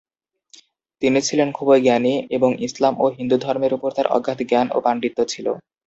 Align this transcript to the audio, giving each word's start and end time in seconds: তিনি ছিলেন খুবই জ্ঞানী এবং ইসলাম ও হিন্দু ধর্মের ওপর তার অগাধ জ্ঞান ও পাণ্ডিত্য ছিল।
তিনি 1.01 1.19
ছিলেন 1.27 1.49
খুবই 1.51 1.79
জ্ঞানী 1.81 2.13
এবং 2.37 2.49
ইসলাম 2.67 2.93
ও 2.99 3.15
হিন্দু 3.17 3.35
ধর্মের 3.39 3.71
ওপর 3.73 3.89
তার 3.93 4.07
অগাধ 4.17 4.39
জ্ঞান 4.49 4.67
ও 4.71 4.85
পাণ্ডিত্য 4.85 5.19
ছিল। 5.25 5.47